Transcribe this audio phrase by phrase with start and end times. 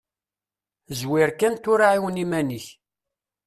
[0.99, 2.65] Zwir kan tura ɛiwen iman-ik.